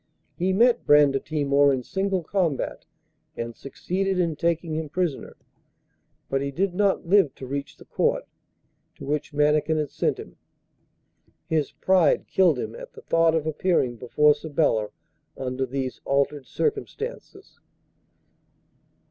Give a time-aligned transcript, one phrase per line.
[0.35, 2.87] He met Brandatimor in single combat,
[3.37, 5.37] and succeeded in taking him prisoner;
[6.27, 8.25] but he did not live to reach the Court,
[8.95, 10.37] to which Mannikin had sent him:
[11.45, 14.89] his pride killed him at the thought of appearing before Sabella
[15.37, 17.59] under these altered circumstances.